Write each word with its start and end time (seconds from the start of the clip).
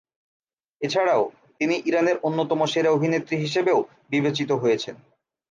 এছাড়াও 0.81 1.23
তিনি 1.59 1.75
ইরানের 1.85 2.17
অন্যতম 2.23 2.59
সেরা 2.65 2.89
অভিনেত্রী 2.91 3.35
হিসাবেও 3.37 3.79
বিবেচিত 4.09 4.49
হয়েছেন। 4.53 4.95